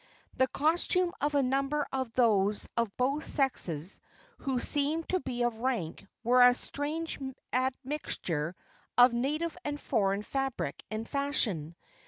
The 0.35 0.47
costumes 0.47 1.13
of 1.21 1.35
a 1.35 1.43
number 1.43 1.85
of 1.93 2.11
those 2.13 2.67
of 2.75 2.97
both 2.97 3.23
sexes 3.23 4.01
who 4.39 4.59
seemed 4.59 5.07
to 5.09 5.19
be 5.19 5.43
of 5.43 5.59
rank 5.59 6.07
were 6.23 6.41
a 6.41 6.55
strange 6.55 7.19
admixture 7.53 8.55
of 8.97 9.13
native 9.13 9.55
and 9.63 9.79
foreign 9.79 10.23
fabric 10.23 10.83
and 10.89 11.07
fashion. 11.07 11.75